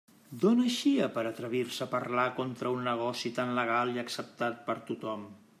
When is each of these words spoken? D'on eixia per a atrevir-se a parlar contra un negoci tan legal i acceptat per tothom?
D'on 0.43 0.61
eixia 0.61 1.09
per 1.17 1.23
a 1.25 1.31
atrevir-se 1.33 1.83
a 1.85 1.89
parlar 1.93 2.25
contra 2.41 2.73
un 2.79 2.83
negoci 2.91 3.35
tan 3.39 3.55
legal 3.63 3.97
i 3.99 4.05
acceptat 4.07 4.63
per 4.73 4.81
tothom? 4.93 5.33